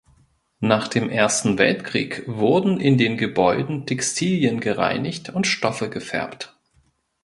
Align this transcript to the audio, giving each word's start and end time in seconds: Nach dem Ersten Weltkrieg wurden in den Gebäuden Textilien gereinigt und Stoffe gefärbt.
Nach 0.61 0.87
dem 0.87 1.11
Ersten 1.11 1.59
Weltkrieg 1.59 2.23
wurden 2.25 2.79
in 2.79 2.97
den 2.97 3.17
Gebäuden 3.17 3.85
Textilien 3.85 4.59
gereinigt 4.59 5.29
und 5.29 5.45
Stoffe 5.45 5.91
gefärbt. 5.91 6.57